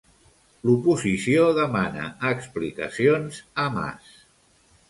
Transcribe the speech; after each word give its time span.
L'oposició 0.69 1.43
demana 1.59 2.07
explicacions 2.31 3.41
a 3.67 3.71
Mas. 3.77 4.13